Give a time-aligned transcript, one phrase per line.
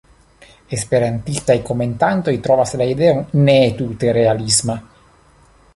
[0.77, 4.83] Esperantistaj komentantoj trovas la ideon ne tute realisma.